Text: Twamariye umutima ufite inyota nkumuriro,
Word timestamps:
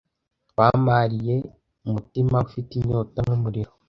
Twamariye 0.49 1.35
umutima 1.87 2.35
ufite 2.47 2.71
inyota 2.79 3.17
nkumuriro, 3.25 3.71